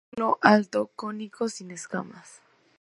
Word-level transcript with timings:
Receptáculo 0.09 0.39
alto, 0.41 0.87
cónico, 0.95 1.47
sin 1.47 1.69
escamas. 1.69 2.41